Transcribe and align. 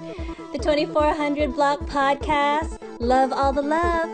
The 0.00 0.58
2400 0.58 1.54
Block 1.54 1.80
Podcast. 1.80 2.78
Love 3.00 3.34
all 3.34 3.52
the 3.52 3.60
love. 3.60 4.08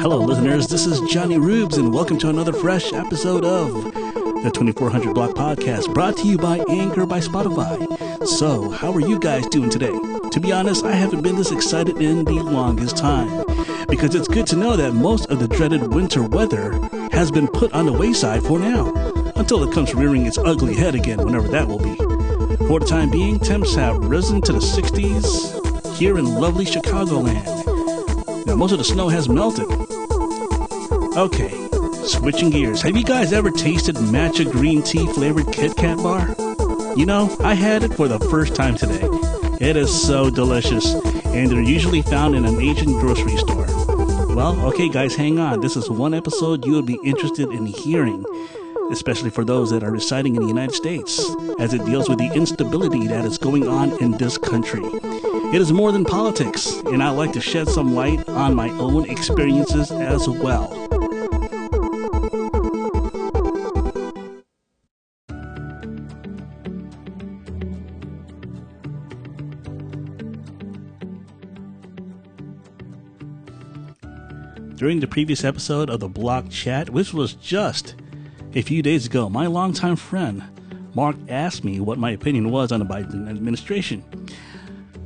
Hello, 0.00 0.18
listeners. 0.18 0.68
This 0.68 0.86
is 0.86 1.00
Jonnyroobs, 1.00 1.76
and 1.78 1.92
welcome 1.92 2.18
to 2.20 2.28
another 2.28 2.52
fresh 2.52 2.92
episode 2.92 3.44
of 3.44 3.72
the 4.44 4.52
2400 4.54 5.14
Block 5.14 5.34
Podcast, 5.34 5.92
brought 5.92 6.16
to 6.18 6.28
you 6.28 6.38
by 6.38 6.64
Anchor 6.68 7.06
by 7.06 7.18
Spotify. 7.18 8.24
So, 8.24 8.70
how 8.70 8.92
are 8.92 9.00
you 9.00 9.18
guys 9.18 9.48
doing 9.48 9.70
today? 9.70 9.98
To 10.30 10.40
be 10.40 10.52
honest, 10.52 10.84
I 10.84 10.92
haven't 10.92 11.22
been 11.22 11.36
this 11.36 11.50
excited 11.50 12.00
in 12.00 12.24
the 12.24 12.40
longest 12.40 12.96
time 12.96 13.51
because 13.92 14.14
it's 14.14 14.26
good 14.26 14.46
to 14.46 14.56
know 14.56 14.74
that 14.74 14.94
most 14.94 15.26
of 15.26 15.38
the 15.38 15.46
dreaded 15.46 15.92
winter 15.92 16.22
weather 16.22 16.72
has 17.12 17.30
been 17.30 17.46
put 17.46 17.70
on 17.74 17.84
the 17.84 17.92
wayside 17.92 18.42
for 18.42 18.58
now 18.58 18.90
until 19.36 19.62
it 19.62 19.74
comes 19.74 19.94
rearing 19.94 20.24
its 20.24 20.38
ugly 20.38 20.74
head 20.74 20.94
again, 20.94 21.22
whenever 21.22 21.46
that 21.48 21.68
will 21.68 21.78
be. 21.78 21.94
For 22.68 22.80
the 22.80 22.86
time 22.88 23.10
being, 23.10 23.38
temps 23.38 23.74
have 23.74 23.98
risen 23.98 24.40
to 24.42 24.52
the 24.54 24.60
60s 24.60 25.94
here 25.94 26.16
in 26.16 26.24
lovely 26.24 26.64
Chicagoland. 26.64 28.46
Now, 28.46 28.56
most 28.56 28.72
of 28.72 28.78
the 28.78 28.84
snow 28.84 29.10
has 29.10 29.28
melted. 29.28 29.66
Okay, 31.18 31.50
switching 32.06 32.48
gears. 32.48 32.80
Have 32.80 32.96
you 32.96 33.04
guys 33.04 33.34
ever 33.34 33.50
tasted 33.50 33.96
matcha 33.96 34.50
green 34.50 34.80
tea 34.82 35.06
flavored 35.08 35.52
Kit 35.52 35.76
Kat 35.76 35.98
bar? 35.98 36.34
You 36.96 37.04
know, 37.04 37.36
I 37.40 37.52
had 37.52 37.82
it 37.82 37.92
for 37.92 38.08
the 38.08 38.20
first 38.30 38.54
time 38.54 38.74
today. 38.74 39.06
It 39.60 39.76
is 39.76 39.92
so 39.92 40.30
delicious, 40.30 40.94
and 41.26 41.50
they're 41.50 41.60
usually 41.60 42.00
found 42.00 42.34
in 42.34 42.46
an 42.46 42.58
Asian 42.58 42.94
grocery 42.94 43.36
store. 43.36 43.61
Well, 44.34 44.58
okay, 44.68 44.88
guys, 44.88 45.14
hang 45.14 45.38
on. 45.38 45.60
This 45.60 45.76
is 45.76 45.90
one 45.90 46.14
episode 46.14 46.64
you 46.64 46.72
would 46.72 46.86
be 46.86 46.98
interested 47.04 47.50
in 47.50 47.66
hearing, 47.66 48.24
especially 48.90 49.28
for 49.28 49.44
those 49.44 49.70
that 49.70 49.84
are 49.84 49.90
residing 49.90 50.36
in 50.36 50.42
the 50.42 50.48
United 50.48 50.74
States, 50.74 51.22
as 51.58 51.74
it 51.74 51.84
deals 51.84 52.08
with 52.08 52.18
the 52.18 52.32
instability 52.32 53.06
that 53.08 53.26
is 53.26 53.36
going 53.36 53.68
on 53.68 53.92
in 54.02 54.12
this 54.12 54.38
country. 54.38 54.82
It 54.82 55.60
is 55.60 55.70
more 55.70 55.92
than 55.92 56.06
politics, 56.06 56.72
and 56.86 57.02
I 57.02 57.10
like 57.10 57.32
to 57.32 57.42
shed 57.42 57.68
some 57.68 57.94
light 57.94 58.26
on 58.26 58.54
my 58.54 58.70
own 58.70 59.08
experiences 59.10 59.92
as 59.92 60.26
well. 60.26 60.91
During 74.74 75.00
the 75.00 75.06
previous 75.06 75.44
episode 75.44 75.90
of 75.90 76.00
the 76.00 76.08
Block 76.08 76.48
Chat, 76.50 76.90
which 76.90 77.12
was 77.12 77.34
just 77.34 77.94
a 78.54 78.62
few 78.62 78.82
days 78.82 79.06
ago, 79.06 79.28
my 79.28 79.46
longtime 79.46 79.96
friend 79.96 80.42
Mark 80.94 81.16
asked 81.28 81.62
me 81.62 81.78
what 81.78 81.98
my 81.98 82.10
opinion 82.10 82.50
was 82.50 82.72
on 82.72 82.80
the 82.80 82.86
Biden 82.86 83.28
administration. 83.28 84.04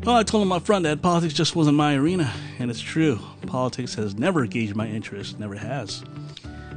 Well, 0.05 0.17
I 0.17 0.23
told 0.23 0.45
him 0.45 0.53
up 0.53 0.65
front 0.65 0.85
that 0.85 1.03
politics 1.03 1.35
just 1.35 1.57
wasn't 1.57 1.77
my 1.77 1.95
arena, 1.95 2.33
and 2.59 2.71
it's 2.71 2.81
true. 2.81 3.19
Politics 3.47 3.95
has 3.97 4.15
never 4.15 4.45
engaged 4.45 4.77
my 4.77 4.87
interest, 4.87 5.39
never 5.39 5.57
has. 5.57 6.05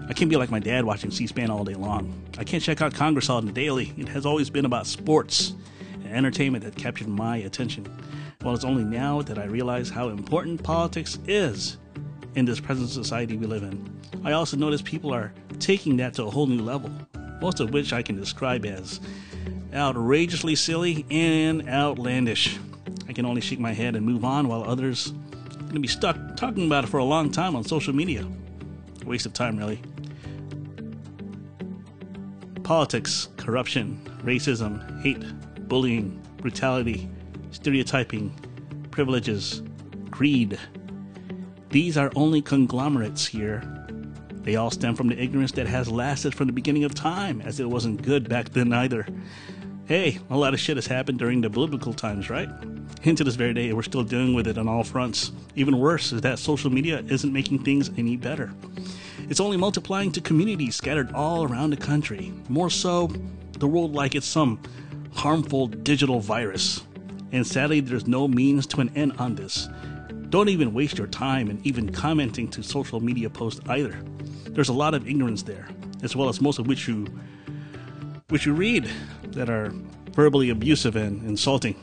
I 0.10 0.14
can't 0.14 0.30
be 0.30 0.36
like 0.36 0.50
my 0.50 0.60
dad 0.60 0.84
watching 0.84 1.12
C 1.12 1.28
SPAN 1.28 1.52
all 1.52 1.64
day 1.64 1.76
long. 1.76 2.12
I 2.38 2.44
can't 2.44 2.64
check 2.64 2.82
out 2.82 2.94
Congress 2.94 3.30
on 3.30 3.46
the 3.46 3.52
daily. 3.52 3.94
It 3.98 4.10
has 4.10 4.26
always 4.26 4.50
been 4.50 4.66
about 4.66 4.88
sports 4.88 5.54
and 5.94 6.12
entertainment 6.12 6.64
that 6.64 6.76
captured 6.76 7.08
my 7.08 7.38
attention. 7.38 7.86
Well, 8.44 8.56
it's 8.56 8.66
only 8.66 8.84
now 8.84 9.22
that 9.22 9.38
I 9.38 9.46
realize 9.46 9.90
how 9.90 10.10
important 10.10 10.64
politics 10.64 11.20
is 11.28 11.78
in 12.36 12.46
this 12.46 12.60
present 12.60 12.90
society 12.90 13.38
we 13.38 13.46
live 13.46 13.64
in. 13.64 14.00
I 14.24 14.34
also 14.34 14.58
notice 14.58 14.82
people 14.82 15.14
are 15.14 15.34
taking 15.60 15.98
that 15.98 16.14
to 16.16 16.26
a 16.26 16.30
whole 16.30 16.48
new 16.48 16.62
level, 16.62 16.92
most 17.42 17.60
of 17.60 17.72
which 17.72 17.94
I 17.94 18.02
can 18.02 18.16
describe 18.16 18.66
as 18.66 19.00
outrageously 19.74 20.56
silly 20.56 21.06
and 21.10 21.68
outlandish. 21.70 22.58
I 23.08 23.14
can 23.14 23.26
only 23.26 23.42
shake 23.42 23.60
my 23.60 23.74
head 23.74 23.96
and 23.96 24.06
move 24.06 24.26
on 24.26 24.48
while 24.48 24.64
others 24.64 25.14
are 25.52 25.60
going 25.60 25.74
to 25.74 25.80
be 25.80 25.88
stuck 25.88 26.18
talking 26.36 26.66
about 26.66 26.84
it 26.84 26.88
for 26.88 26.98
a 26.98 27.04
long 27.04 27.32
time 27.32 27.56
on 27.56 27.64
social 27.64 27.94
media. 27.94 28.28
Waste 29.06 29.26
of 29.26 29.34
time, 29.34 29.58
really. 29.58 29.82
Politics, 32.64 33.30
corruption, 33.38 34.00
racism, 34.24 35.02
hate, 35.02 35.24
bullying, 35.68 36.22
brutality, 36.38 37.10
stereotyping, 37.52 38.30
privileges, 38.92 39.64
greed. 40.12 40.60
These 41.70 41.98
are 41.98 42.12
only 42.16 42.42
conglomerates 42.42 43.28
here. 43.28 43.64
They 44.42 44.56
all 44.56 44.72
stem 44.72 44.96
from 44.96 45.08
the 45.08 45.22
ignorance 45.22 45.52
that 45.52 45.68
has 45.68 45.88
lasted 45.88 46.34
from 46.34 46.48
the 46.48 46.54
beginning 46.54 46.84
of 46.84 46.96
time, 46.96 47.42
as 47.42 47.60
it 47.60 47.70
wasn't 47.70 48.02
good 48.02 48.28
back 48.28 48.50
then 48.50 48.74
either. 48.74 49.06
Hey, 49.86 50.18
a 50.32 50.38
lot 50.38 50.56
of 50.56 50.60
shit 50.60 50.78
has 50.78 50.88
happened 50.88 51.20
during 51.20 51.42
the 51.42 51.50
biblical 51.50 51.94
times, 51.94 52.30
right? 52.30 52.50
And 53.04 53.16
to 53.18 53.24
this 53.24 53.36
very 53.36 53.54
day, 53.54 53.72
we're 53.74 53.84
still 53.84 54.04
dealing 54.04 54.34
with 54.34 54.48
it 54.48 54.58
on 54.58 54.68
all 54.68 54.84
fronts. 54.84 55.32
Even 55.56 55.80
worse 55.80 56.12
is 56.12 56.22
that 56.22 56.40
social 56.40 56.72
media 56.72 57.04
isn't 57.08 57.32
making 57.32 57.64
things 57.64 57.92
any 57.98 58.18
better. 58.18 58.52
It's 59.30 59.40
only 59.40 59.58
multiplying 59.58 60.12
to 60.14 60.22
communities 60.22 60.76
scattered 60.76 61.12
all 61.14 61.44
around 61.44 61.70
the 61.70 61.78
country. 61.78 62.34
More 62.50 62.72
so, 62.72 63.12
the 63.60 63.68
world 63.68 63.94
like 63.94 64.16
it's 64.16 64.26
some 64.26 64.60
harmful 65.14 65.68
digital 65.68 66.20
virus. 66.20 66.82
And 67.32 67.46
sadly, 67.46 67.80
there's 67.80 68.08
no 68.08 68.28
means 68.28 68.66
to 68.68 68.82
an 68.82 68.92
end 68.96 69.14
on 69.20 69.36
this. 69.36 69.70
Don't 70.30 70.50
even 70.50 70.74
waste 70.74 70.98
your 70.98 71.08
time 71.08 71.50
in 71.50 71.60
even 71.64 71.92
commenting 71.92 72.48
to 72.50 72.62
social 72.62 73.00
media 73.00 73.30
posts 73.30 73.62
either. 73.68 74.00
There's 74.46 74.70
a 74.70 74.74
lot 74.74 74.94
of 74.94 75.08
ignorance 75.08 75.42
there, 75.44 75.68
as 76.04 76.16
well 76.16 76.30
as 76.30 76.40
most 76.40 76.60
of 76.60 76.68
which 76.68 76.88
you 76.88 77.08
which 78.30 78.46
you 78.46 78.54
read 78.54 78.88
that 79.30 79.50
are 79.50 79.74
verbally 80.12 80.52
abusive 80.52 80.96
and 80.96 81.28
insulting. 81.28 81.76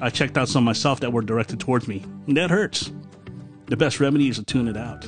I 0.00 0.08
checked 0.08 0.38
out 0.38 0.48
some 0.48 0.64
myself 0.64 1.00
that 1.00 1.12
were 1.12 1.20
directed 1.20 1.60
towards 1.60 1.86
me, 1.86 2.02
and 2.26 2.36
that 2.38 2.48
hurts. 2.48 2.90
The 3.66 3.76
best 3.76 4.00
remedy 4.00 4.28
is 4.28 4.36
to 4.36 4.44
tune 4.44 4.68
it 4.68 4.76
out. 4.76 5.06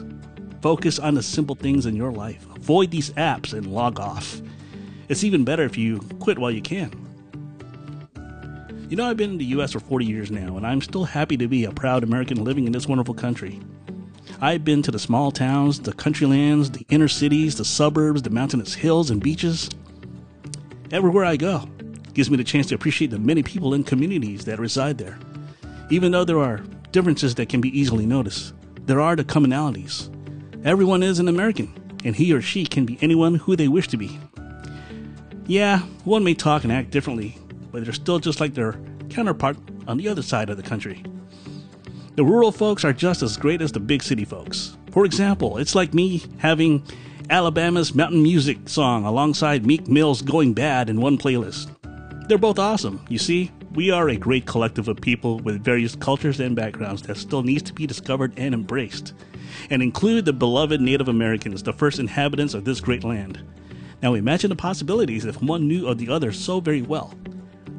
Focus 0.60 0.98
on 0.98 1.14
the 1.14 1.22
simple 1.22 1.54
things 1.54 1.86
in 1.86 1.96
your 1.96 2.12
life. 2.12 2.46
Avoid 2.54 2.90
these 2.90 3.10
apps 3.10 3.54
and 3.54 3.72
log 3.72 3.98
off. 3.98 4.42
It's 5.08 5.24
even 5.24 5.44
better 5.44 5.62
if 5.62 5.78
you 5.78 6.00
quit 6.18 6.38
while 6.38 6.50
you 6.50 6.60
can. 6.60 7.07
You 8.88 8.96
know, 8.96 9.04
I've 9.04 9.18
been 9.18 9.32
in 9.32 9.38
the 9.38 9.44
US 9.46 9.72
for 9.72 9.80
40 9.80 10.06
years 10.06 10.30
now, 10.30 10.56
and 10.56 10.66
I'm 10.66 10.80
still 10.80 11.04
happy 11.04 11.36
to 11.36 11.46
be 11.46 11.64
a 11.64 11.70
proud 11.70 12.02
American 12.02 12.42
living 12.42 12.64
in 12.64 12.72
this 12.72 12.86
wonderful 12.86 13.12
country. 13.12 13.60
I've 14.40 14.64
been 14.64 14.80
to 14.80 14.90
the 14.90 14.98
small 14.98 15.30
towns, 15.30 15.80
the 15.80 15.92
country 15.92 16.26
lands, 16.26 16.70
the 16.70 16.86
inner 16.88 17.06
cities, 17.06 17.56
the 17.58 17.66
suburbs, 17.66 18.22
the 18.22 18.30
mountainous 18.30 18.72
hills 18.72 19.10
and 19.10 19.22
beaches. 19.22 19.68
Everywhere 20.90 21.26
I 21.26 21.36
go 21.36 21.68
gives 22.14 22.30
me 22.30 22.38
the 22.38 22.44
chance 22.44 22.66
to 22.68 22.74
appreciate 22.74 23.10
the 23.10 23.18
many 23.18 23.42
people 23.42 23.74
and 23.74 23.86
communities 23.86 24.46
that 24.46 24.58
reside 24.58 24.96
there. 24.96 25.18
Even 25.90 26.10
though 26.12 26.24
there 26.24 26.40
are 26.40 26.64
differences 26.90 27.34
that 27.34 27.50
can 27.50 27.60
be 27.60 27.78
easily 27.78 28.06
noticed, 28.06 28.54
there 28.86 29.02
are 29.02 29.16
the 29.16 29.24
commonalities. 29.24 30.08
Everyone 30.64 31.02
is 31.02 31.18
an 31.18 31.28
American, 31.28 31.74
and 32.04 32.16
he 32.16 32.32
or 32.32 32.40
she 32.40 32.64
can 32.64 32.86
be 32.86 32.96
anyone 33.02 33.34
who 33.34 33.54
they 33.54 33.68
wish 33.68 33.88
to 33.88 33.98
be. 33.98 34.18
Yeah, 35.46 35.80
one 36.04 36.24
may 36.24 36.32
talk 36.32 36.64
and 36.64 36.72
act 36.72 36.90
differently, 36.90 37.36
but 37.70 37.84
they're 37.84 37.92
still 37.92 38.18
just 38.18 38.40
like 38.40 38.54
their 38.54 38.78
counterpart 39.08 39.56
on 39.86 39.96
the 39.96 40.08
other 40.08 40.22
side 40.22 40.50
of 40.50 40.56
the 40.56 40.62
country. 40.62 41.02
The 42.16 42.24
rural 42.24 42.52
folks 42.52 42.84
are 42.84 42.92
just 42.92 43.22
as 43.22 43.36
great 43.36 43.62
as 43.62 43.72
the 43.72 43.80
big 43.80 44.02
city 44.02 44.24
folks. 44.24 44.76
For 44.90 45.04
example, 45.04 45.58
it's 45.58 45.74
like 45.74 45.94
me 45.94 46.24
having 46.38 46.82
Alabama's 47.30 47.94
Mountain 47.94 48.22
Music 48.22 48.68
song 48.68 49.04
alongside 49.04 49.66
Meek 49.66 49.86
Mill's 49.86 50.22
Going 50.22 50.54
Bad 50.54 50.90
in 50.90 51.00
one 51.00 51.18
playlist. 51.18 51.68
They're 52.26 52.38
both 52.38 52.58
awesome. 52.58 53.04
You 53.08 53.18
see, 53.18 53.52
we 53.74 53.90
are 53.90 54.08
a 54.08 54.16
great 54.16 54.46
collective 54.46 54.88
of 54.88 55.00
people 55.00 55.38
with 55.38 55.62
various 55.62 55.94
cultures 55.94 56.40
and 56.40 56.56
backgrounds 56.56 57.02
that 57.02 57.16
still 57.16 57.42
needs 57.42 57.62
to 57.64 57.72
be 57.72 57.86
discovered 57.86 58.32
and 58.36 58.54
embraced, 58.54 59.14
and 59.70 59.82
include 59.82 60.24
the 60.24 60.32
beloved 60.32 60.80
Native 60.80 61.08
Americans, 61.08 61.62
the 61.62 61.72
first 61.72 61.98
inhabitants 61.98 62.54
of 62.54 62.64
this 62.64 62.80
great 62.80 63.04
land. 63.04 63.42
Now 64.02 64.14
imagine 64.14 64.50
the 64.50 64.56
possibilities 64.56 65.24
if 65.24 65.40
one 65.42 65.68
knew 65.68 65.86
of 65.86 65.98
the 65.98 66.08
other 66.08 66.32
so 66.32 66.60
very 66.60 66.82
well. 66.82 67.14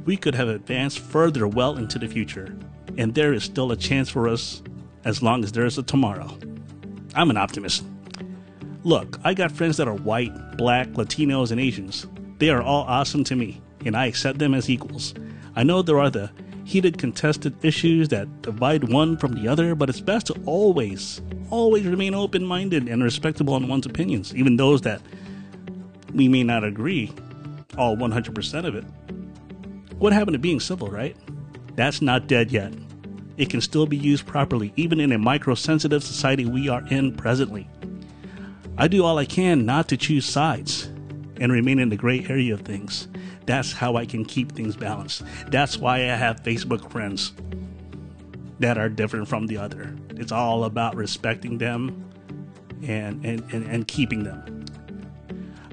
We 0.09 0.17
could 0.17 0.33
have 0.33 0.47
advanced 0.47 0.97
further 0.97 1.47
well 1.47 1.77
into 1.77 1.99
the 1.99 2.07
future, 2.07 2.55
and 2.97 3.13
there 3.13 3.31
is 3.31 3.43
still 3.43 3.71
a 3.71 3.77
chance 3.77 4.09
for 4.09 4.27
us 4.27 4.63
as 5.05 5.21
long 5.21 5.43
as 5.43 5.51
there 5.51 5.67
is 5.67 5.77
a 5.77 5.83
tomorrow. 5.83 6.35
I'm 7.13 7.29
an 7.29 7.37
optimist. 7.37 7.83
Look, 8.83 9.19
I 9.23 9.35
got 9.35 9.51
friends 9.51 9.77
that 9.77 9.87
are 9.87 9.93
white, 9.93 10.57
black, 10.57 10.87
Latinos, 10.93 11.51
and 11.51 11.61
Asians. 11.61 12.07
They 12.39 12.49
are 12.49 12.63
all 12.63 12.85
awesome 12.85 13.23
to 13.25 13.35
me, 13.35 13.61
and 13.85 13.95
I 13.95 14.07
accept 14.07 14.39
them 14.39 14.55
as 14.55 14.67
equals. 14.67 15.13
I 15.55 15.61
know 15.61 15.83
there 15.83 15.99
are 15.99 16.09
the 16.09 16.31
heated, 16.63 16.97
contested 16.97 17.63
issues 17.63 18.09
that 18.09 18.41
divide 18.41 18.91
one 18.91 19.15
from 19.15 19.33
the 19.33 19.47
other, 19.47 19.75
but 19.75 19.89
it's 19.89 20.01
best 20.01 20.25
to 20.25 20.41
always, 20.47 21.21
always 21.51 21.85
remain 21.85 22.15
open 22.15 22.43
minded 22.43 22.87
and 22.87 23.03
respectable 23.03 23.55
in 23.57 23.67
one's 23.67 23.85
opinions, 23.85 24.33
even 24.33 24.57
those 24.57 24.81
that 24.81 25.03
we 26.15 26.27
may 26.27 26.43
not 26.43 26.63
agree 26.63 27.13
all 27.77 27.95
100% 27.95 28.65
of 28.65 28.73
it. 28.73 28.85
What 29.99 30.13
happened 30.13 30.35
to 30.35 30.39
being 30.39 30.61
civil, 30.61 30.87
right? 30.87 31.15
That's 31.75 32.01
not 32.01 32.27
dead 32.27 32.51
yet. 32.51 32.73
It 33.35 33.49
can 33.49 33.59
still 33.59 33.85
be 33.85 33.97
used 33.97 34.25
properly, 34.25 34.71
even 34.77 35.01
in 35.01 35.11
a 35.11 35.17
micro 35.17 35.55
sensitive 35.55 36.03
society 36.03 36.45
we 36.45 36.69
are 36.69 36.85
in 36.87 37.15
presently. 37.15 37.69
I 38.77 38.87
do 38.87 39.03
all 39.03 39.17
I 39.17 39.25
can 39.25 39.65
not 39.65 39.89
to 39.89 39.97
choose 39.97 40.25
sides 40.25 40.85
and 41.41 41.51
remain 41.51 41.79
in 41.79 41.89
the 41.89 41.97
gray 41.97 42.25
area 42.29 42.53
of 42.53 42.61
things. 42.61 43.09
That's 43.45 43.73
how 43.73 43.97
I 43.97 44.05
can 44.05 44.23
keep 44.23 44.53
things 44.53 44.77
balanced. 44.77 45.23
That's 45.47 45.77
why 45.77 45.97
I 45.97 46.15
have 46.15 46.43
Facebook 46.43 46.89
friends 46.89 47.33
that 48.59 48.77
are 48.77 48.87
different 48.87 49.27
from 49.27 49.47
the 49.47 49.57
other. 49.57 49.93
It's 50.11 50.31
all 50.31 50.63
about 50.63 50.95
respecting 50.95 51.57
them 51.57 52.09
and, 52.87 53.25
and, 53.25 53.43
and, 53.51 53.65
and 53.65 53.87
keeping 53.87 54.23
them. 54.23 54.63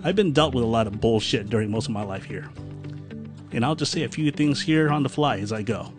I've 0.03 0.17
been 0.17 0.33
dealt 0.33 0.53
with 0.53 0.65
a 0.65 0.69
lot 0.69 0.89
of 0.89 1.01
bullshit 1.01 1.49
during 1.49 1.71
most 1.71 1.87
of 1.87 1.93
my 1.93 2.03
life 2.03 2.25
here. 2.25 2.49
And 3.53 3.65
I'll 3.65 3.75
just 3.75 3.93
say 3.93 4.03
a 4.03 4.09
few 4.09 4.31
things 4.31 4.63
here 4.63 4.91
on 4.91 5.03
the 5.03 5.09
fly 5.09 5.39
as 5.39 5.53
I 5.53 5.63
go. 5.63 5.93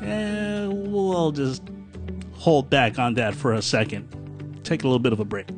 And 0.00 0.92
we'll 0.92 1.32
just 1.32 1.62
hold 2.32 2.70
back 2.70 2.98
on 2.98 3.14
that 3.14 3.34
for 3.34 3.54
a 3.54 3.62
second. 3.62 4.60
Take 4.62 4.84
a 4.84 4.86
little 4.86 4.98
bit 4.98 5.12
of 5.12 5.20
a 5.20 5.24
break. 5.24 5.48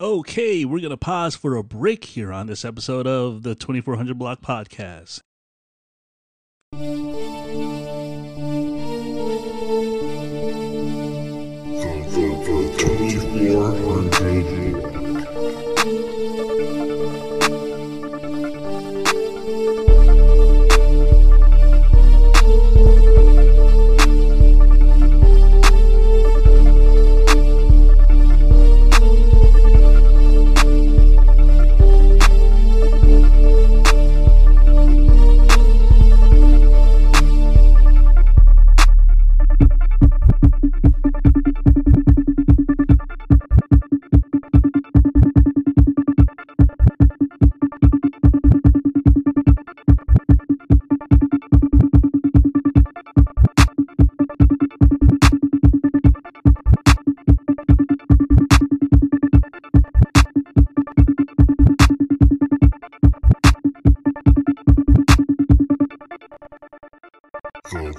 Okay, 0.00 0.64
we're 0.64 0.78
going 0.78 0.90
to 0.90 0.96
pause 0.96 1.34
for 1.34 1.56
a 1.56 1.64
break 1.64 2.04
here 2.04 2.32
on 2.32 2.46
this 2.46 2.64
episode 2.64 3.06
of 3.06 3.42
the 3.42 3.56
2400 3.56 4.16
Block 4.16 4.40
Podcast. 4.40 5.22
24 13.08 13.98
until 14.00 15.02
4. 15.02 15.07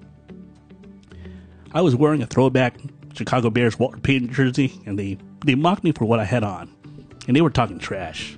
I 1.72 1.80
was 1.80 1.96
wearing 1.96 2.22
a 2.22 2.26
throwback 2.26 2.74
Chicago 3.14 3.50
Bears 3.50 3.78
Walter 3.78 3.98
Payton 3.98 4.32
jersey, 4.32 4.80
and 4.86 4.98
they, 4.98 5.18
they 5.44 5.54
mocked 5.54 5.84
me 5.84 5.92
for 5.92 6.04
what 6.04 6.20
I 6.20 6.24
had 6.24 6.44
on. 6.44 6.70
And 7.26 7.36
they 7.36 7.40
were 7.40 7.50
talking 7.50 7.78
trash. 7.78 8.36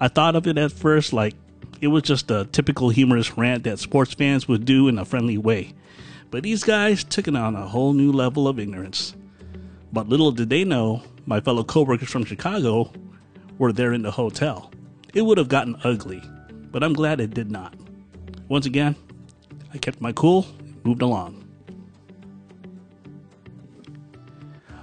I 0.00 0.08
thought 0.08 0.36
of 0.36 0.46
it 0.46 0.58
at 0.58 0.72
first 0.72 1.12
like 1.12 1.34
it 1.80 1.88
was 1.88 2.02
just 2.02 2.30
a 2.30 2.46
typical 2.46 2.88
humorous 2.90 3.36
rant 3.36 3.64
that 3.64 3.78
sports 3.78 4.14
fans 4.14 4.48
would 4.48 4.64
do 4.64 4.88
in 4.88 4.98
a 4.98 5.04
friendly 5.04 5.38
way. 5.38 5.74
But 6.30 6.42
these 6.42 6.64
guys 6.64 7.04
took 7.04 7.28
it 7.28 7.36
on 7.36 7.54
a 7.54 7.68
whole 7.68 7.92
new 7.92 8.10
level 8.10 8.48
of 8.48 8.58
ignorance. 8.58 9.14
But 9.92 10.08
little 10.08 10.32
did 10.32 10.50
they 10.50 10.64
know 10.64 11.02
my 11.26 11.40
fellow 11.40 11.62
coworkers 11.62 12.10
from 12.10 12.24
Chicago 12.24 12.92
were 13.58 13.72
there 13.72 13.92
in 13.92 14.02
the 14.02 14.10
hotel. 14.10 14.72
It 15.14 15.22
would 15.22 15.38
have 15.38 15.48
gotten 15.48 15.76
ugly, 15.84 16.22
but 16.72 16.82
I'm 16.82 16.92
glad 16.92 17.20
it 17.20 17.34
did 17.34 17.50
not. 17.50 17.74
Once 18.48 18.66
again, 18.66 18.96
I 19.72 19.78
kept 19.78 20.00
my 20.00 20.12
cool, 20.12 20.46
moved 20.82 21.02
along. 21.02 21.43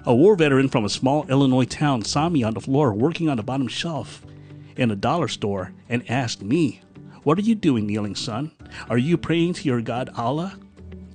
A 0.03 0.15
war 0.15 0.36
veteran 0.36 0.67
from 0.67 0.84
a 0.84 0.89
small 0.89 1.27
Illinois 1.29 1.65
town 1.65 2.03
saw 2.03 2.27
me 2.27 2.41
on 2.41 2.55
the 2.55 2.60
floor 2.60 2.91
working 2.91 3.29
on 3.29 3.38
the 3.38 3.43
bottom 3.43 3.67
shelf 3.67 4.25
in 4.75 4.89
a 4.89 4.96
dollar 4.96 5.27
store 5.27 5.74
and 5.89 6.10
asked 6.10 6.41
me, 6.41 6.81
What 7.22 7.38
are 7.38 7.43
you 7.43 7.53
doing, 7.53 7.86
kneeling 7.86 8.15
son? 8.15 8.51
Are 8.89 8.98
you 8.98 9.15
praying 9.15 9.53
to 9.53 9.63
your 9.63 9.79
God 9.79 10.10
Allah? 10.17 10.58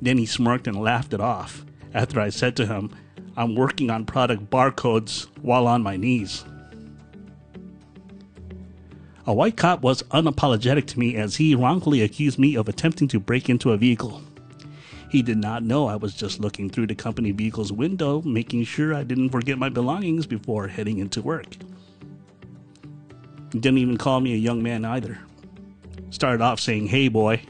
Then 0.01 0.19
he 0.19 0.27
smirked 0.27 0.69
and 0.69 0.81
laughed 0.81 1.13
it 1.13 1.21
off 1.21 1.67
after 1.95 2.21
I 2.21 2.29
said 2.29 2.55
to 2.57 2.67
him, 2.67 2.91
I'm 3.37 3.57
working 3.57 3.91
on 3.91 4.07
product 4.07 4.51
barcodes 4.51 5.27
while 5.43 5.67
on 5.67 5.83
my 5.83 5.97
knees. 5.97 6.45
A 9.27 9.35
white 9.35 9.57
cop 9.57 9.83
was 9.83 10.05
unapologetic 10.05 10.87
to 10.87 10.99
me 11.01 11.17
as 11.17 11.37
he 11.37 11.57
wrongfully 11.57 12.03
accused 12.03 12.39
me 12.39 12.55
of 12.55 12.69
attempting 12.69 13.09
to 13.09 13.19
break 13.19 13.49
into 13.49 13.73
a 13.73 13.77
vehicle. 13.77 14.23
He 15.17 15.23
did 15.23 15.39
not 15.39 15.63
know 15.63 15.87
I 15.87 15.97
was 15.97 16.13
just 16.13 16.41
looking 16.41 16.69
through 16.69 16.89
the 16.89 16.95
company 16.95 17.31
vehicle's 17.31 17.73
window, 17.73 18.21
making 18.21 18.65
sure 18.65 18.95
I 18.95 19.03
didn't 19.03 19.31
forget 19.31 19.57
my 19.57 19.71
belongings 19.71 20.27
before 20.27 20.69
heading 20.69 20.99
into 20.99 21.23
work. 21.23 21.57
He 23.51 23.59
didn't 23.59 23.79
even 23.79 23.97
call 23.97 24.21
me 24.21 24.35
a 24.35 24.37
young 24.37 24.63
man 24.63 24.85
either. 24.85 25.19
Started 26.11 26.43
off 26.43 26.61
saying, 26.61 26.89
Hey 26.89 27.09
boy. 27.09 27.41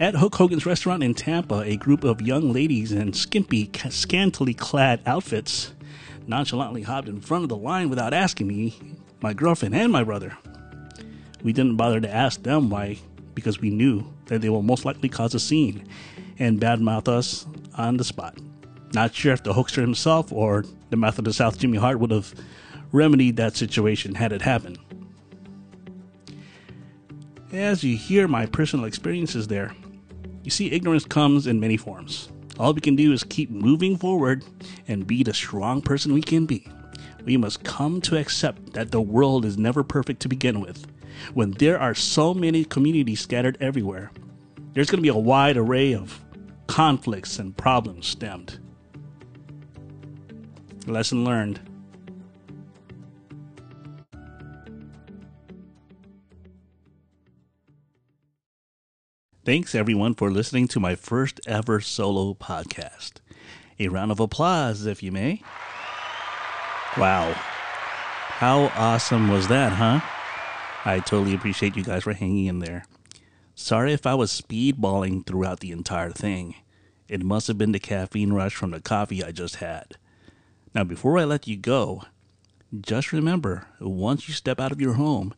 At 0.00 0.14
Hulk 0.14 0.36
Hogan's 0.36 0.64
restaurant 0.64 1.02
in 1.02 1.12
Tampa, 1.12 1.60
a 1.60 1.76
group 1.76 2.02
of 2.02 2.22
young 2.22 2.50
ladies 2.50 2.90
in 2.90 3.12
skimpy, 3.12 3.70
scantily 3.90 4.54
clad 4.54 5.02
outfits 5.04 5.74
nonchalantly 6.26 6.84
hopped 6.84 7.08
in 7.08 7.20
front 7.20 7.42
of 7.42 7.50
the 7.50 7.56
line 7.58 7.90
without 7.90 8.14
asking 8.14 8.46
me, 8.46 8.78
my 9.20 9.34
girlfriend, 9.34 9.74
and 9.74 9.92
my 9.92 10.04
brother. 10.04 10.38
We 11.42 11.52
didn't 11.52 11.76
bother 11.76 12.00
to 12.00 12.10
ask 12.10 12.42
them 12.42 12.70
why, 12.70 12.96
because 13.38 13.60
we 13.60 13.70
knew 13.70 14.04
that 14.26 14.40
they 14.40 14.48
will 14.48 14.62
most 14.62 14.84
likely 14.84 15.08
cause 15.08 15.34
a 15.34 15.40
scene 15.40 15.86
and 16.38 16.60
badmouth 16.60 17.06
us 17.06 17.46
on 17.76 17.96
the 17.96 18.04
spot. 18.04 18.36
Not 18.92 19.14
sure 19.14 19.32
if 19.32 19.42
the 19.42 19.52
Hulkster 19.52 19.80
himself 19.80 20.32
or 20.32 20.64
the 20.90 20.96
mouth 20.96 21.18
of 21.18 21.24
the 21.24 21.32
South 21.32 21.58
Jimmy 21.58 21.78
Hart 21.78 22.00
would 22.00 22.10
have 22.10 22.34
remedied 22.90 23.36
that 23.36 23.56
situation 23.56 24.14
had 24.14 24.32
it 24.32 24.42
happened. 24.42 24.78
As 27.52 27.84
you 27.84 27.96
hear 27.96 28.26
my 28.26 28.46
personal 28.46 28.86
experiences 28.86 29.46
there, 29.46 29.72
you 30.42 30.50
see, 30.50 30.72
ignorance 30.72 31.04
comes 31.04 31.46
in 31.46 31.60
many 31.60 31.76
forms. 31.76 32.30
All 32.58 32.74
we 32.74 32.80
can 32.80 32.96
do 32.96 33.12
is 33.12 33.22
keep 33.22 33.50
moving 33.50 33.96
forward 33.96 34.44
and 34.88 35.06
be 35.06 35.22
the 35.22 35.32
strong 35.32 35.80
person 35.80 36.12
we 36.12 36.22
can 36.22 36.44
be. 36.44 36.66
We 37.24 37.36
must 37.36 37.62
come 37.62 38.00
to 38.02 38.16
accept 38.16 38.72
that 38.72 38.90
the 38.90 39.00
world 39.00 39.44
is 39.44 39.58
never 39.58 39.84
perfect 39.84 40.20
to 40.22 40.28
begin 40.28 40.60
with. 40.60 40.86
When 41.34 41.52
there 41.52 41.78
are 41.78 41.94
so 41.94 42.34
many 42.34 42.64
communities 42.64 43.20
scattered 43.20 43.58
everywhere, 43.60 44.10
there's 44.72 44.90
going 44.90 44.98
to 44.98 45.02
be 45.02 45.08
a 45.08 45.16
wide 45.16 45.56
array 45.56 45.94
of 45.94 46.24
conflicts 46.66 47.38
and 47.38 47.56
problems 47.56 48.06
stemmed. 48.06 48.58
Lesson 50.86 51.24
learned. 51.24 51.60
Thanks 59.44 59.74
everyone 59.74 60.14
for 60.14 60.30
listening 60.30 60.68
to 60.68 60.80
my 60.80 60.94
first 60.94 61.40
ever 61.46 61.80
solo 61.80 62.34
podcast. 62.34 63.14
A 63.80 63.88
round 63.88 64.10
of 64.10 64.20
applause, 64.20 64.84
if 64.84 65.02
you 65.02 65.10
may. 65.10 65.42
Wow. 66.98 67.32
How 67.32 68.70
awesome 68.76 69.28
was 69.28 69.48
that, 69.48 69.72
huh? 69.72 70.00
I 70.88 71.00
totally 71.00 71.34
appreciate 71.34 71.76
you 71.76 71.84
guys 71.84 72.04
for 72.04 72.14
hanging 72.14 72.46
in 72.46 72.60
there. 72.60 72.86
Sorry 73.54 73.92
if 73.92 74.06
I 74.06 74.14
was 74.14 74.32
speedballing 74.32 75.26
throughout 75.26 75.60
the 75.60 75.70
entire 75.70 76.08
thing. 76.08 76.54
It 77.08 77.22
must 77.22 77.46
have 77.46 77.58
been 77.58 77.72
the 77.72 77.78
caffeine 77.78 78.32
rush 78.32 78.54
from 78.54 78.70
the 78.70 78.80
coffee 78.80 79.22
I 79.22 79.30
just 79.30 79.56
had. 79.56 79.98
Now, 80.74 80.84
before 80.84 81.18
I 81.18 81.24
let 81.24 81.46
you 81.46 81.58
go, 81.58 82.04
just 82.80 83.12
remember 83.12 83.66
once 83.80 84.28
you 84.28 84.34
step 84.34 84.58
out 84.58 84.72
of 84.72 84.80
your 84.80 84.94
home, 84.94 85.34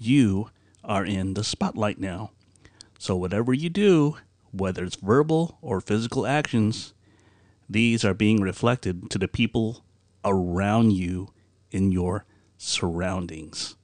you 0.00 0.50
are 0.82 1.04
in 1.04 1.34
the 1.34 1.44
spotlight 1.44 2.00
now. 2.00 2.32
So, 2.98 3.14
whatever 3.14 3.54
you 3.54 3.70
do, 3.70 4.16
whether 4.50 4.82
it's 4.82 4.96
verbal 4.96 5.58
or 5.62 5.80
physical 5.80 6.26
actions, 6.26 6.92
these 7.70 8.04
are 8.04 8.14
being 8.14 8.40
reflected 8.40 9.10
to 9.10 9.18
the 9.18 9.28
people 9.28 9.84
around 10.24 10.90
you 10.90 11.28
in 11.70 11.92
your 11.92 12.24
surroundings. 12.56 13.76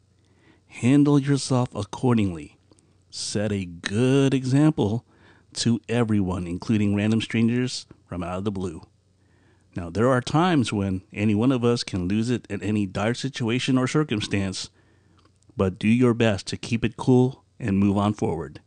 Handle 0.81 1.21
yourself 1.21 1.73
accordingly. 1.73 2.59
Set 3.09 3.53
a 3.53 3.65
good 3.65 4.35
example 4.35 5.05
to 5.55 5.81
everyone, 5.89 6.49
including 6.49 6.97
random 6.97 7.21
strangers 7.21 7.87
from 8.07 8.25
out 8.25 8.39
of 8.39 8.45
the 8.45 8.51
blue. 8.51 8.83
Now, 9.77 9.89
there 9.89 10.09
are 10.09 10.21
times 10.21 10.73
when 10.73 11.03
any 11.13 11.33
one 11.33 11.53
of 11.53 11.65
us 11.65 11.85
can 11.85 12.09
lose 12.09 12.29
it 12.29 12.45
in 12.51 12.61
any 12.61 12.87
dire 12.87 13.15
situation 13.15 13.79
or 13.79 13.87
circumstance, 13.87 14.69
but 15.57 15.79
do 15.79 15.87
your 15.87 16.13
best 16.13 16.49
to 16.49 16.57
keep 16.57 16.85
it 16.85 16.97
cool 16.97 17.45
and 17.61 17.79
move 17.79 17.97
on 17.97 18.13
forward. 18.13 18.61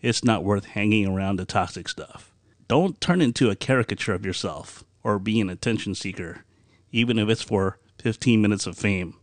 It's 0.00 0.24
not 0.24 0.42
worth 0.42 0.64
hanging 0.64 1.06
around 1.06 1.36
the 1.36 1.44
toxic 1.44 1.88
stuff. 1.88 2.34
Don't 2.66 3.00
turn 3.00 3.20
into 3.20 3.50
a 3.50 3.56
caricature 3.56 4.14
of 4.14 4.26
yourself 4.26 4.84
or 5.04 5.20
be 5.20 5.40
an 5.40 5.48
attention 5.48 5.94
seeker, 5.94 6.44
even 6.90 7.20
if 7.20 7.28
it's 7.28 7.40
for 7.40 7.78
15 8.00 8.42
minutes 8.42 8.66
of 8.66 8.76
fame. 8.76 9.14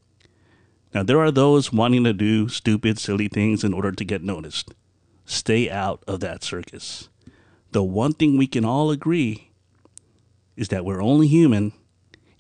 Now, 0.98 1.04
there 1.04 1.22
are 1.22 1.30
those 1.30 1.72
wanting 1.72 2.06
to 2.06 2.13
do 2.13 2.50
stupid, 2.50 2.98
silly 2.98 3.27
things 3.27 3.63
in 3.63 3.72
order 3.72 3.92
to 3.92 4.04
get 4.04 4.24
noticed. 4.24 4.74
Stay 5.25 5.70
out 5.70 6.04
of 6.08 6.22
that 6.22 6.44
circus. 6.44 7.08
The 7.72 7.84
one 7.84 8.13
thing 8.13 8.36
we 8.36 8.48
can 8.48 8.66
all 8.66 8.89
agree 8.89 9.51
is 10.56 10.70
that 10.70 10.86
we're 10.86 11.04
only 11.04 11.27
human 11.27 11.74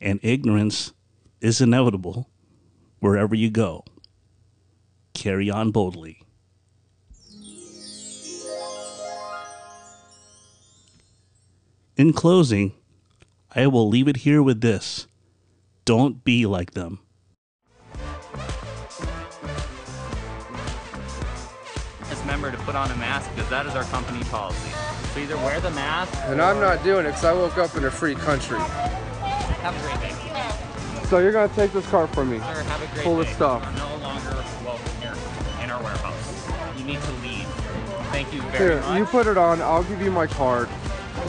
and 0.01 0.19
ignorance 0.23 0.91
is 1.39 1.61
inevitable 1.61 2.31
wherever 2.99 3.35
you 3.35 3.51
go. 3.51 3.83
Carry 5.13 5.51
on 5.51 5.69
boldly. 5.69 6.23
In 11.95 12.11
closing, 12.11 12.73
I 13.55 13.67
will 13.67 13.87
leave 13.87 14.07
it 14.07 14.17
here 14.17 14.41
with 14.41 14.61
this 14.61 15.05
don't 15.85 16.23
be 16.23 16.47
like 16.47 16.71
them. 16.71 16.97
This 22.37 22.43
member 22.43 22.57
to 22.57 22.63
put 22.65 22.75
on 22.75 22.91
a 22.91 22.95
mask 22.97 23.31
because 23.33 23.49
that 23.49 23.65
is 23.65 23.73
our 23.73 23.83
company 23.85 24.23
policy. 24.25 24.69
So 25.13 25.19
either 25.19 25.37
wear 25.37 25.59
the 25.59 25.71
mask. 25.71 26.13
And 26.25 26.39
I'm 26.39 26.59
not 26.59 26.83
doing 26.83 27.07
it 27.07 27.09
because 27.09 27.25
I 27.25 27.33
woke 27.33 27.57
up 27.57 27.75
in 27.75 27.85
a 27.85 27.89
free 27.89 28.13
country. 28.13 28.59
Have 28.59 29.75
a 29.75 29.81
great 29.81 29.99
day. 30.01 31.05
So 31.07 31.17
you're 31.17 31.31
gonna 31.31 31.51
take 31.55 31.73
this 31.73 31.87
car 31.89 32.05
from 32.05 32.29
me. 32.29 32.37
Sir, 32.37 32.43
have 32.45 32.83
a 32.83 32.93
great 32.93 33.03
Full 33.03 33.23
day. 33.23 33.27
of 33.27 33.35
stuff. 33.35 33.63
You 33.63 33.69
are 33.69 33.89
no 33.89 34.03
longer 34.03 34.43
welcome 34.63 35.01
here 35.01 35.15
in 35.63 35.71
our 35.71 35.81
warehouse. 35.81 36.47
You 36.77 36.83
need 36.83 37.01
to 37.01 37.11
leave. 37.23 37.47
Thank 38.11 38.31
you 38.31 38.41
very 38.43 38.57
Here, 38.57 38.81
much. 38.81 38.99
you 38.99 39.05
put 39.05 39.25
it 39.25 39.37
on. 39.39 39.59
I'll 39.59 39.83
give 39.85 39.99
you 40.03 40.11
my 40.11 40.27
card. 40.27 40.69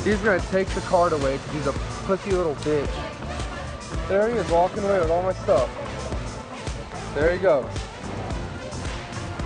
He's 0.04 0.18
gonna 0.18 0.40
take 0.50 0.68
the 0.68 0.82
card 0.82 1.14
away 1.14 1.38
because 1.38 1.52
he's 1.52 1.66
a 1.68 1.72
pussy 2.04 2.32
little 2.32 2.56
bitch. 2.56 2.90
There 4.08 4.28
he 4.28 4.36
is 4.36 4.50
walking 4.50 4.84
away 4.84 4.98
with 4.98 5.10
all 5.10 5.22
my 5.22 5.32
stuff. 5.32 5.70
There 7.14 7.32
he 7.32 7.38
goes. 7.38 7.64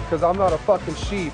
Because 0.04 0.24
I'm 0.24 0.36
not 0.36 0.52
a 0.52 0.58
fucking 0.58 0.96
sheep. 0.96 1.32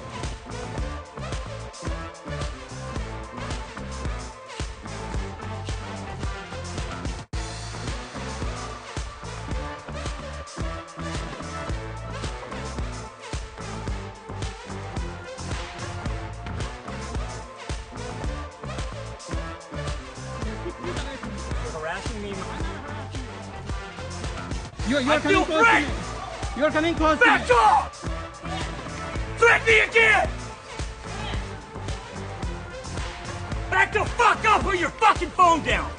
You're, 24.88 25.02
you're 25.02 25.12
I 25.12 25.18
coming 25.18 25.36
feel 25.36 25.44
close 25.44 25.58
to 25.58 25.64
threatened! 25.64 25.88
me. 25.88 26.62
You're 26.62 26.70
coming 26.70 26.94
close 26.94 27.18
to 27.18 27.24
me. 27.24 27.26
Back 27.26 27.50
off! 27.50 28.00
Threaten 29.36 29.66
me 29.66 29.80
again! 29.80 30.30
Back 33.70 33.92
the 33.92 34.04
fuck 34.06 34.44
up 34.46 34.64
or 34.64 34.74
your 34.74 34.88
fucking 34.88 35.28
phone 35.28 35.62
down! 35.62 35.97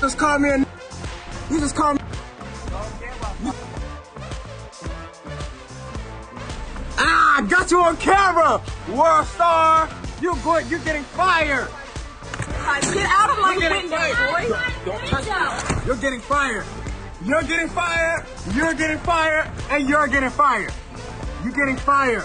Just 0.00 0.18
call 0.18 0.38
me 0.38 0.48
a. 0.50 0.58
You 1.50 1.60
just 1.60 1.74
call 1.74 1.94
me. 1.94 2.00
Ah, 7.00 7.38
I 7.38 7.46
got 7.48 7.70
you 7.70 7.80
on 7.80 7.96
camera, 7.98 8.60
world 8.94 9.26
star. 9.26 9.88
You're 10.20 10.36
going. 10.36 10.68
You're 10.68 10.80
getting 10.80 11.04
fired. 11.04 11.68
Get 12.92 13.08
out 13.10 13.30
of 13.30 13.38
my 13.38 13.52
You're 13.52 13.60
getting 13.60 13.90
window, 13.90 13.96
fired. 13.96 14.48
boy. 14.48 14.56
Don't 14.84 15.06
touch 15.06 15.24
me. 15.26 15.86
You're 15.86 15.96
getting 15.96 16.20
fired. 16.20 16.64
You're 17.24 17.42
getting 17.42 17.68
fired. 17.68 18.26
You're 18.54 18.74
getting 18.74 18.98
fired, 18.98 19.50
and 19.70 19.88
you're 19.88 20.06
getting 20.08 20.30
fired. 20.30 20.72
You're 21.42 21.52
getting 21.52 21.76
fired. 21.76 22.24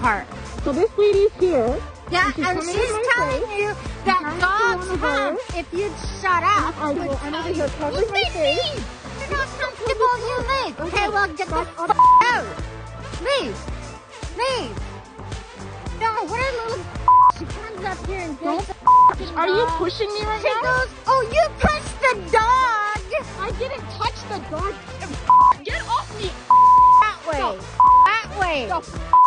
Part. 0.00 0.26
So 0.64 0.72
this 0.72 0.90
lady's 0.96 1.32
here. 1.38 1.78
Yeah, 2.10 2.32
she's 2.32 2.46
and 2.46 2.62
she's 2.62 2.94
telling 3.14 3.46
face. 3.46 3.58
you 3.58 3.74
that 4.04 4.22
dogs 4.40 4.88
go 4.88 4.92
on 4.92 4.98
her. 4.98 5.06
hump 5.06 5.40
if 5.56 5.66
you'd 5.72 5.92
shut 6.20 6.42
up. 6.42 6.74
I 6.80 6.92
will. 6.92 7.18
I'm 7.22 7.34
over 7.34 7.48
here 7.52 7.68
covering 7.78 8.10
my 8.10 8.24
face. 8.32 8.80
You're 9.20 9.30
not 9.30 9.48
comfortable, 9.60 10.14
you 10.24 10.36
leave. 10.48 10.80
Okay, 10.80 11.08
well, 11.08 11.28
get 11.34 11.48
the 11.48 11.58
f 11.58 11.76
out. 11.78 12.46
Leave. 13.20 13.56
Leave. 14.38 14.76
No, 16.00 16.08
what 16.30 16.40
a 16.40 16.50
little 16.62 16.84
She 17.38 17.44
comes 17.44 17.84
up 17.84 18.06
here 18.06 18.20
and 18.20 18.38
Don't 18.40 18.66
the 18.66 19.34
Are 19.34 19.48
you 19.48 19.66
pushing 19.76 20.08
me 20.08 20.22
right 20.22 20.40
She 20.40 20.48
now? 20.48 20.62
goes, 20.62 20.90
oh, 21.06 21.20
you 21.34 21.44
pushed 21.58 22.00
the 22.00 22.32
dog. 22.32 22.68
I 23.40 23.50
didn't 23.52 23.80
touch 23.90 24.14
the 24.28 24.38
dog. 24.50 24.74
Get 25.64 25.82
off 25.88 26.20
me! 26.20 26.30
That 27.00 27.18
way. 27.26 27.58
That 28.04 28.38
way. 28.38 29.17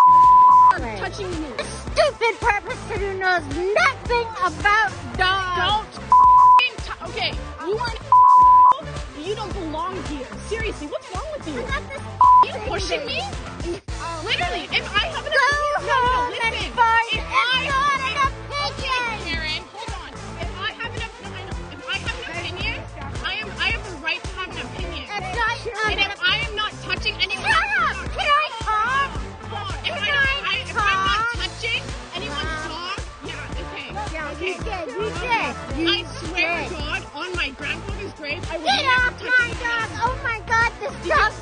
Touching 0.82 1.30
me. 1.30 1.48
A 1.60 1.64
stupid 1.64 2.40
purpose 2.40 2.80
who 2.90 3.14
knows 3.20 3.44
nothing 3.76 4.28
about 4.42 4.92
dogs. 5.16 5.58
Don't 5.62 5.86
f***ing 6.10 6.74
Okay, 7.10 7.32
you 7.68 7.78
are 7.78 7.90
an 7.90 7.98
You 9.24 9.36
don't 9.36 9.54
belong 9.54 10.02
here. 10.06 10.26
Seriously, 10.48 10.88
what's 10.88 11.08
wrong 11.14 11.28
with 11.38 11.48
you? 11.48 11.62
You 12.48 12.54
pushing 12.68 13.06
me? 13.06 13.22
Literally, 14.26 14.66
if 14.72 14.86
I 14.96 15.06
have 15.06 15.26
an 15.26 15.34
opinion, 15.34 15.86
no, 15.86 15.98
no, 16.02 16.30
listen. 16.32 16.54
If 16.66 16.78
I 16.80 17.81
grave, 38.32 38.52
I 38.52 38.58
would 38.58 38.66
Get 38.66 38.86
off 38.86 39.22
my 39.22 39.48
dog! 39.60 39.90
Oh 40.04 40.20
my 40.24 40.40
god, 40.48 40.72
this 40.80 41.08
dog's 41.08 41.41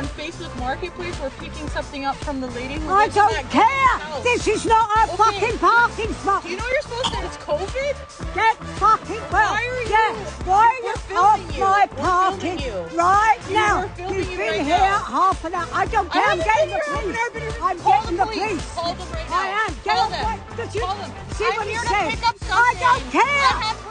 on 0.00 0.06
Facebook 0.16 0.48
Marketplace, 0.58 1.12
we're 1.20 1.28
picking 1.44 1.68
something 1.68 2.06
up 2.06 2.16
from 2.24 2.40
the 2.40 2.46
lady 2.56 2.74
who 2.80 2.88
I 2.88 3.08
don't 3.08 3.36
care. 3.50 4.22
This 4.22 4.48
is 4.48 4.64
not 4.64 4.88
a 4.96 5.12
Okay. 5.12 5.16
fucking 5.20 5.58
parking 5.58 6.12
spot. 6.14 6.42
Do 6.42 6.48
you 6.48 6.56
know 6.56 6.64
you're 6.72 6.80
supposed 6.88 7.12
to? 7.12 7.18
It's 7.26 7.36
COVID. 7.36 7.94
Get 8.34 8.56
fucking 8.80 9.20
well. 9.30 9.52
Why 9.52 9.60
are 9.60 9.82
you- 9.92 10.16
why 10.48 10.80
We're 10.84 10.96
filming 11.10 11.52
you. 11.52 11.60
my 11.60 11.86
We're 11.92 12.02
parking 12.02 12.58
you. 12.60 12.76
right 12.96 13.38
You 13.48 13.54
now? 13.54 13.90
You've 13.98 14.30
you 14.30 14.36
been 14.38 14.48
right 14.48 14.60
here 14.62 14.78
now. 14.78 15.04
half 15.04 15.44
an 15.44 15.54
hour. 15.54 15.68
I 15.74 15.84
don't 15.84 16.10
care. 16.10 16.22
I 16.24 16.30
I'm 16.32 16.38
getting 16.38 16.70
the 16.70 16.74
hour, 16.76 17.02
police. 17.02 17.54
I'm 17.60 17.78
call 17.80 17.92
getting 18.00 18.16
the 18.16 18.24
police. 18.24 18.40
police. 18.40 18.74
Call 18.74 18.94
them 18.94 19.08
right 19.12 19.28
now. 19.30 19.36
I 19.36 19.46
am. 19.68 19.76
Get 19.84 19.96
Call 19.96 20.08
them. 20.08 20.40
you 20.72 20.80
Call 20.80 20.94
them. 20.96 21.12
see 21.36 21.44
I'm 21.44 21.56
what 21.56 21.66
he 21.66 21.72
here 21.72 21.82
to 21.82 21.88
says? 21.88 22.08
pick 22.14 22.28
up 22.28 22.36
I 22.50 22.74
don't 22.80 23.04
care. 23.12 23.89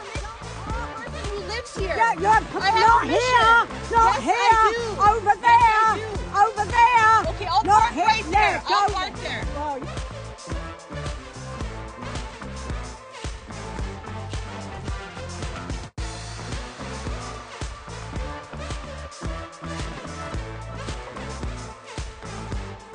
Person 1.74 1.82
who 1.82 1.86
here. 1.86 1.96
Yeah, 1.96 2.12
you're 2.20 2.30
I 2.30 2.34
have 2.34 2.50
not 2.50 3.00
permission. 3.00 3.08
here, 3.10 3.96
not 3.96 4.14
Yes, 4.14 4.24
here, 4.24 4.34
I 4.34 4.72
do. 4.74 4.82
over 5.10 5.34
Yes, 5.34 5.40
there, 5.40 5.74
I 5.80 5.96
do. 5.96 6.06
over 6.40 6.64
there. 6.70 7.34
Okay, 7.34 7.46
I'll 7.46 7.64
not 7.64 7.82
park 7.82 7.94
here. 7.94 8.04
right 8.06 8.24
there. 8.30 8.62
I'll 8.66 8.88
park 8.90 9.14
there. 9.22 9.44
No, 9.54 9.76
you- 9.76 9.86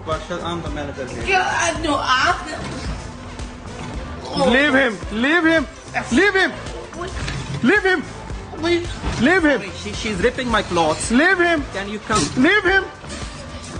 Bakshal, 0.06 0.44
I'm 0.44 0.62
the 0.62 0.70
manager 0.70 1.06
here. 1.08 1.24
Yeah, 1.26 1.50
I 1.50 1.82
know. 1.82 1.96
I 1.98 2.36
Leave 4.52 4.74
him. 4.74 4.98
Leave 5.22 5.46
him. 5.46 5.68
Leave 6.12 6.36
him. 6.36 6.52
Leave 7.64 7.84
him. 7.84 8.04
Leave 8.66 9.44
him. 9.44 9.62
She, 9.78 9.94
she's 9.94 10.18
ripping 10.18 10.48
my 10.50 10.64
clothes. 10.64 11.12
Leave 11.12 11.38
him. 11.38 11.64
Can 11.74 11.88
you 11.88 12.00
come? 12.00 12.24
Leave 12.36 12.64
him. 12.64 12.84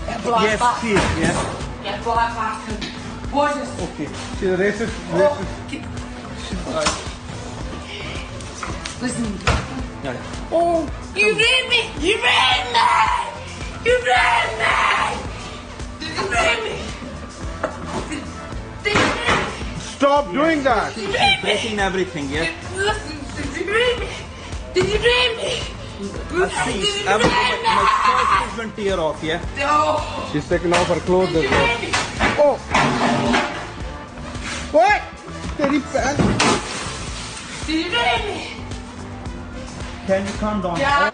Yes, 0.06 0.60
please. 0.80 0.94
Yes. 1.18 1.34
That 1.82 2.04
black 2.04 2.34
bastard. 2.36 2.84
What 3.32 3.56
is 3.56 3.68
Okay. 3.82 4.08
She's 4.38 4.48
a 4.48 4.56
racist. 4.56 4.94
Oh, 5.12 5.34
racist. 6.70 7.06
Listen. 9.02 9.26
Yeah, 10.04 10.12
yeah. 10.12 10.50
Oh, 10.52 10.88
you 11.16 11.34
raped 11.34 11.68
me! 11.68 11.90
You 11.98 12.14
raped 12.22 12.70
me! 12.72 12.86
You 13.84 13.94
raped 14.06 14.54
me! 14.62 14.74
You 16.14 16.22
raped 16.30 16.62
me! 16.64 16.76
Did 18.84 18.94
you? 18.94 19.80
Stop 19.80 20.32
doing 20.32 20.62
that. 20.62 20.96
You 20.96 21.06
raped 21.08 21.18
me! 21.18 21.40
Breaking 21.42 21.78
everything, 21.80 22.30
yes? 22.30 22.48
Listen, 22.76 23.18
did 23.36 23.66
you 23.66 23.72
rape 23.72 23.98
me? 24.00 24.25
Did 24.76 24.92
you 24.92 24.98
dream 24.98 25.36
me? 25.38 25.52
I 26.36 26.48
see. 26.68 27.08
Everything, 27.08 27.62
my 27.64 27.84
shirt 28.04 28.28
is 28.44 28.56
been 28.58 28.70
tear 28.76 29.00
off, 29.00 29.22
yeah? 29.24 29.40
She's 30.30 30.46
taking 30.46 30.74
off 30.74 30.86
her 30.88 31.00
clothes 31.00 31.34
as 31.34 31.50
well. 31.50 31.78
Oh! 32.44 32.56
What? 34.72 35.00
Teddy 35.56 35.80
pants. 35.80 36.20
Did 37.66 37.86
you 37.86 37.90
bring 37.90 38.22
me? 38.28 38.52
Can 40.06 40.26
you 40.26 40.32
calm 40.34 40.60
down? 40.60 40.78
Yeah. 40.78 41.10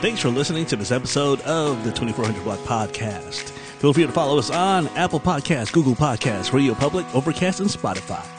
Thanks 0.00 0.20
for 0.20 0.28
listening 0.28 0.66
to 0.66 0.76
this 0.76 0.92
episode 0.92 1.40
of 1.42 1.82
the 1.82 1.90
2400 1.90 2.44
Block 2.44 2.58
Podcast. 2.60 3.50
Feel 3.80 3.94
free 3.94 4.06
to 4.06 4.12
follow 4.12 4.38
us 4.38 4.50
on 4.50 4.88
Apple 4.88 5.18
Podcasts, 5.18 5.72
Google 5.72 5.94
Podcasts, 5.94 6.52
Radio 6.52 6.74
Public, 6.74 7.06
Overcast, 7.14 7.60
and 7.60 7.68
Spotify. 7.68 8.35